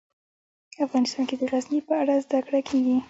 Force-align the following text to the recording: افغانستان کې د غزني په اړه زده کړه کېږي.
افغانستان 0.85 1.23
کې 1.29 1.35
د 1.37 1.43
غزني 1.51 1.79
په 1.87 1.93
اړه 2.01 2.13
زده 2.25 2.39
کړه 2.45 2.59
کېږي. 2.69 2.97